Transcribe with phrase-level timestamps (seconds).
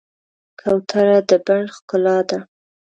[0.59, 2.39] کوتره د بڼ ښکلا ده.